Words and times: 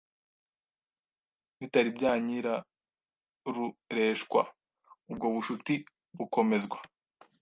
bitari 1.59 1.89
byanyirarureshwa. 1.97 4.41
Ubwo 5.11 5.25
bucuti 5.33 5.73
bukomezwa 6.17 6.77